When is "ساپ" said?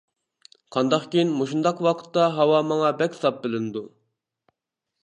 3.21-3.41